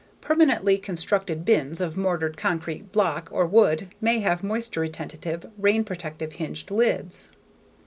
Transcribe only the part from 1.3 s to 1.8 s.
bins